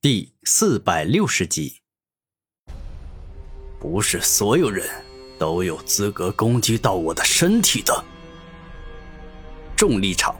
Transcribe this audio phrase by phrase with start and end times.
[0.00, 1.80] 第四百六十集，
[3.80, 4.88] 不是所有人
[5.40, 8.04] 都有资格攻击到我的身体的。
[9.74, 10.36] 重力场，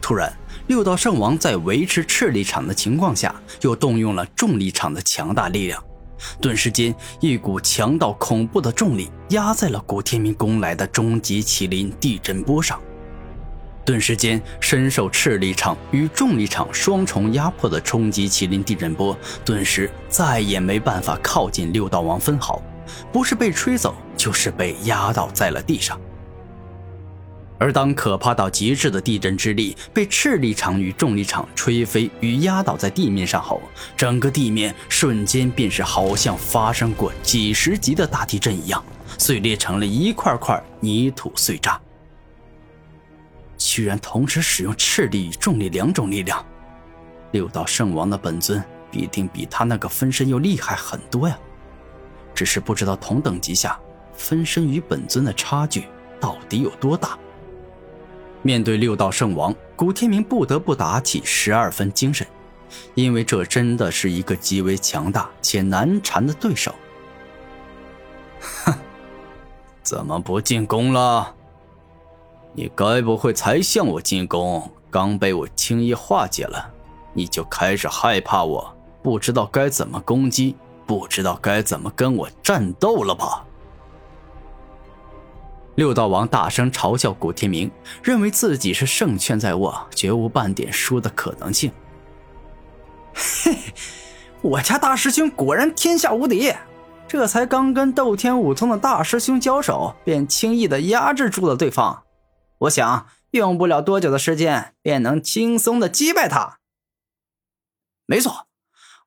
[0.00, 0.34] 突然，
[0.66, 5.84] 六道圣王在维持斥力场的情况下，又动用了重力场的强大力量，
[6.40, 12.80] 顿时间，一股强到恐怖的重力压在了古天明攻来的终极麒麟地震波上。
[13.84, 22.62] 顿时间，深受斥力场与重力场双重压迫的冲击麒麟地震波，顿时再也没办法靠近六道王分毫，
[23.12, 26.00] 不是被吹走，就是被压倒在了地上。
[27.58, 33.60] 而当可怕到极致的地震之力被斥力场与重力场吹飞与压倒在地面上后，
[33.96, 38.82] 整个地面瞬间便是好像发生过几十级的大地震一样，
[39.18, 41.80] 碎裂成了一块块泥土碎渣。
[43.56, 46.44] 居然同时使用斥力与重力两种力量，
[47.32, 51.38] 六道圣王的本尊必定比他那个分身要厉害很多呀！
[52.34, 53.78] 只是不知道同等级下，
[54.12, 55.84] 分身与本尊的差距
[56.20, 57.18] 到底有多大。
[58.42, 62.26] 面对六道圣王，古天明不得不打起十二分精神，
[62.94, 66.74] 因为这真的是一个极为强大且难缠的对手。
[68.64, 68.74] 哼，
[69.82, 71.34] 怎么不进攻了？
[72.54, 76.70] 你该不会才向我进攻，刚被我轻易化解了，
[77.12, 80.54] 你就开始害怕我，不知道该怎么攻击，
[80.86, 83.44] 不知道该怎么跟我战斗了吧？
[85.74, 87.68] 六道王大声嘲笑古天明，
[88.00, 91.72] 认为自己是胜券在握，绝无半点输的可能性。
[93.12, 93.56] 嘿，
[94.40, 96.52] 我家大师兄果然天下无敌，
[97.08, 102.03] 这才刚跟斗天武宗的大师兄交手，便轻易的压制住了对方。
[102.64, 106.58] 我想用不了多久的时间，便能轻松的击败他。
[108.06, 108.46] 没错，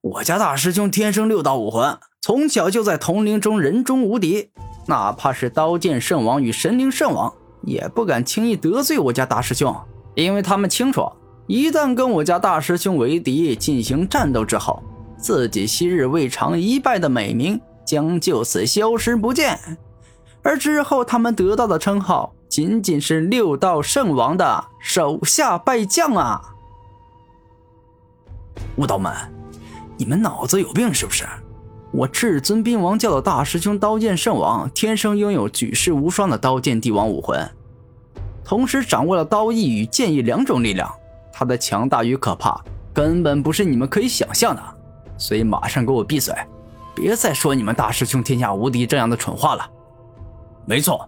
[0.02, 4.52] 我家大师兄天生六道武魂，从小就在同龄中人中无敌，
[4.88, 7.34] 哪怕是刀剑圣王与神灵圣王，
[7.64, 9.76] 也不敢轻易得罪我家大师兄，
[10.16, 11.10] 因为他们清楚，
[11.48, 14.84] 一旦跟我家大师兄为敌进行战斗之后，
[15.18, 19.58] 自己昔日未尝一败的美名将就此消失不见，
[20.44, 22.34] 而之后他们得到的称号。
[22.58, 26.42] 仅仅是六道圣王的手下败将啊！
[28.78, 29.14] 悟道们，
[29.96, 31.24] 你们脑子有病是不是？
[31.92, 37.48] 我至尊兵王教的大师兄刀剑圣王，天生拥有举世无双的刀剑帝王武魂，
[38.44, 40.92] 同时掌握了刀意与剑意两种力量，
[41.32, 42.60] 他的强大与可怕
[42.92, 44.64] 根本不是你们可以想象的。
[45.16, 46.34] 所以马上给我闭嘴，
[46.96, 49.70] 别再说你们大师兄天下无敌这样的蠢话了。
[50.66, 51.08] 没错。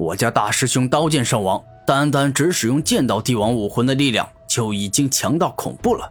[0.00, 6.10] 我家大师兄刀剑圣王，单单只使用剑道帝王武魂的力量就已经强到恐怖了，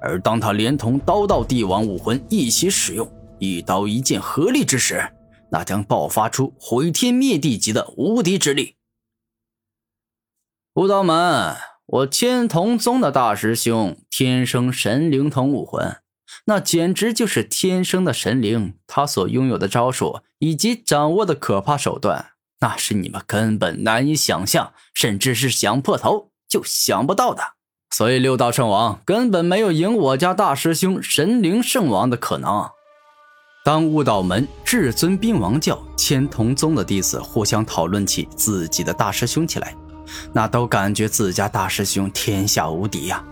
[0.00, 3.10] 而当他连同刀道帝王武魂一起使用，
[3.40, 5.10] 一刀一剑合力之时，
[5.50, 8.76] 那将爆发出毁天灭地级的无敌之力。
[10.74, 11.56] 武道门，
[11.86, 15.96] 我千瞳宗的大师兄天生神灵瞳武魂，
[16.44, 22.29] 那简直就是天生的神灵，他所拥有的招数以及掌握的可怕手段。
[22.60, 27.42] 那是你们根本难以想象，甚至是想破头就想不到的。
[27.90, 32.68] 所以六道圣王根本没有赢我家大师兄神灵圣王的可能。
[33.64, 39.74] 当悟道门至尊兵王教千童宗的弟子互相讨论起自己的大师兄起来，
[40.32, 43.24] 那都感觉自家大师兄天下无敌呀。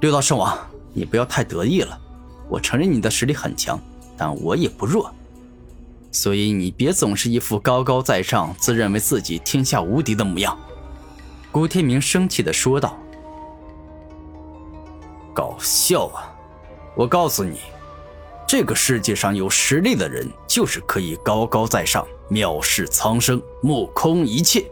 [0.00, 0.56] 六道圣王，
[0.92, 1.98] 你不要太得意了。
[2.48, 3.78] 我承认你的实力很强，
[4.16, 5.12] 但我也不弱。
[6.10, 10.58] 所以你别总是一副高高在上、自认为自己天下无敌的模样。”
[11.52, 12.98] 古天明生气的说道。
[15.34, 16.34] “搞笑啊！
[16.96, 17.60] 我告诉你，
[18.46, 24.62] 这个世界上有实力的人，就是可以高高在上、藐视苍生、目空一切；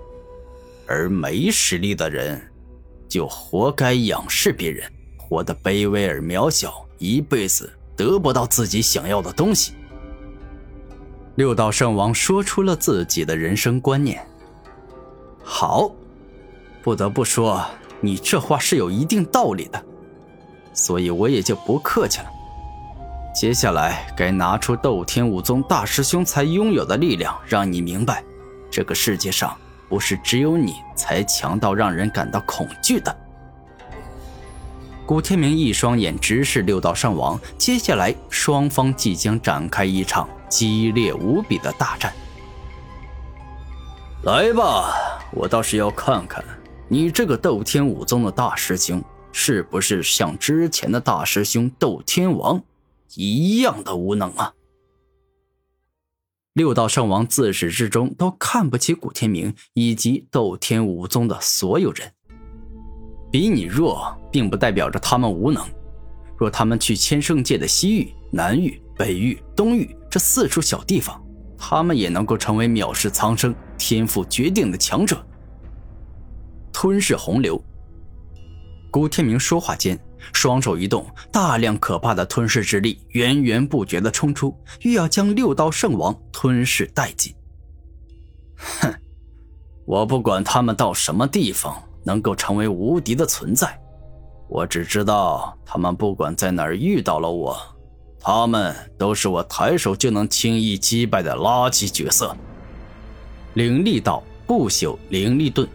[0.86, 2.40] 而没实力的人，
[3.08, 9.72] 就活该仰视别人，活得卑微而渺小，一辈子得不到自己想要的东西。”
[11.36, 14.26] 六道圣王说出了自己的人生观念。
[15.44, 15.90] 好，
[16.82, 17.62] 不得不说，
[18.00, 19.84] 你这话是有一定道理的，
[20.72, 22.26] 所以我也就不客气了。
[23.34, 28.24] 接下来该拿出斗天武宗大师兄才拥有的力量，让你明白，
[28.70, 29.54] 这个世界上
[29.90, 33.14] 不是只有你才强到让人感到恐惧的。
[35.06, 40.28] 古天明一双眼直视六道圣王，接下来双方即将展开一场。
[40.48, 42.12] 激烈无比的大战，
[44.22, 44.94] 来吧！
[45.32, 46.42] 我倒是要看看
[46.88, 52.62] 你这个斗天武宗的大师兄是不是像之前的大师兄斗天王
[53.14, 54.54] 一样的无能啊？
[56.52, 62.12] 六道圣王自始至终都看不起古天明以及斗天武宗的所有人。
[63.36, 65.62] 比你弱，并不代表着他们无能。
[66.38, 71.22] 若他们去千圣界的西域、南域、北域、东域这四处小地方，
[71.58, 75.22] 他们也能够成为藐视苍生、天赋绝顶的强者。
[76.72, 77.62] 吞噬洪流。
[78.90, 87.34] 古天明说话间，双手一动，大量可怕的吞噬之力源源不绝的冲出，欲要将六道圣王吞噬殆尽。
[88.56, 88.94] 哼，
[89.84, 91.82] 我不管他们到什么地方。
[92.06, 93.76] 能够成为无敌的存在，
[94.48, 97.58] 我只知道他们不管在哪儿遇到了我，
[98.20, 102.34] 他们都是我抬手就能轻易击败的垃圾角色。
[103.54, 105.68] 灵力道不朽灵力盾，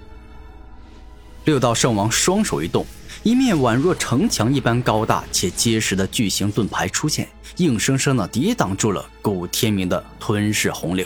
[1.43, 2.85] 六道圣王双手一动，
[3.23, 11.05] 一面宛若城墙一般高大且结实的巨型盾牌出现，硬生生的抵挡住了古天明的吞噬洪流。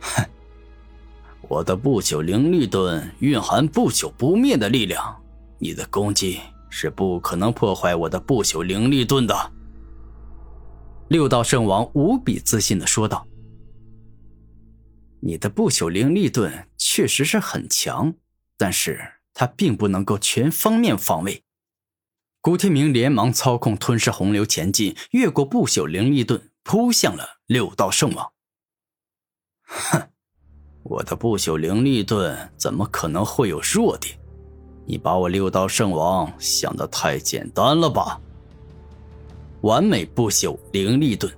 [0.00, 0.22] 哼。
[1.54, 5.22] 我的不朽灵力盾蕴含不朽不灭的力量，
[5.60, 9.52] 你的攻击是不可能破坏我的不朽灵力盾的。
[11.06, 13.28] 六道圣王无比自信的说道
[15.22, 18.14] ：“你的不朽灵力盾确实是很强，
[18.56, 21.44] 但是它并不能够全方面防卫。”
[22.42, 28.32] 古天明连忙操控吞噬洪流前进，越过不朽灵力盾，扑向了六道圣王。
[29.62, 30.08] 哼！
[30.84, 34.14] 我的不朽灵力盾怎么可能会有弱点？
[34.84, 38.20] 你把我六道圣王想的太简单了吧？
[39.62, 41.32] 完美不朽灵力盾，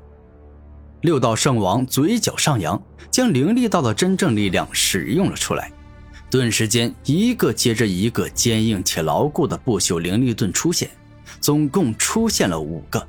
[1.03, 5.71] 六道圣王嘴角上扬，将灵力道的真正力量使用了出来。
[6.29, 10.91] 顿时间，一个接着一个坚硬且牢固的不朽灵力盾出现，
[11.41, 13.07] 总共出现了五个，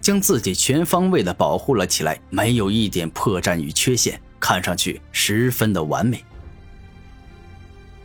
[0.00, 4.20] 将自己全方位的保护了起来，没有一点破绽与缺陷。
[4.38, 6.24] 看上去十分的完美。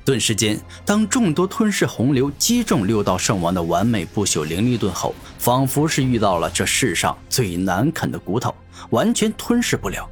[0.04, 8.54] 顿时间，当众多吞噬洪流击中六道圣王的完美不朽灵力盾后，仿佛是遇到了这世上最难啃的骨头，
[8.89, 10.10] 完全吞噬不了。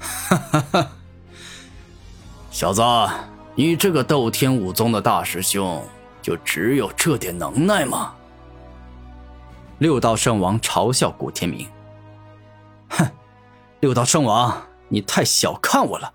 [0.00, 0.92] 哈哈哈！
[2.50, 2.82] 小子，
[3.54, 5.82] 你这个斗天武宗的大师兄，
[6.20, 8.12] 就只有这点能耐吗？
[9.78, 11.68] 六道圣王嘲笑古天明
[12.90, 13.08] ：“哼，
[13.78, 14.60] 六道圣王。”
[14.92, 16.12] 你太小看我了，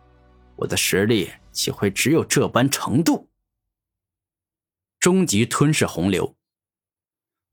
[0.58, 3.30] 我的实力岂会只有这般程度？
[5.00, 6.36] 终极吞噬洪流，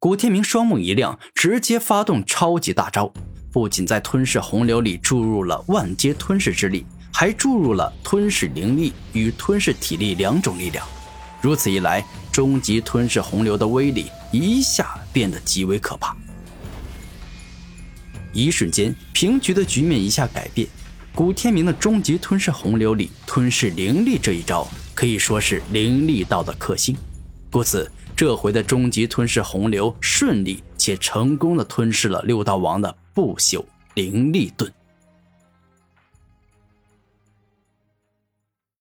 [0.01, 3.13] 古天明双目一亮，直接发动超级大招，
[3.53, 10.85] 不仅在吞噬洪流里注入了万阶吞噬之力，还注入了吞噬灵力与吞噬体力两种力量。
[11.41, 16.17] 如此一来，终极吞噬洪流的威力一下变得极为可怕。
[18.33, 20.67] 一瞬间，平局的局面一下改变。
[21.15, 26.97] 古天明的终极吞噬洪流里吞噬灵力这一招可以说是灵力道的克星，
[27.51, 33.63] 故此这回的终极吞噬洪流顺利且成功的吞噬了六道王的不朽
[33.95, 34.73] 灵力盾。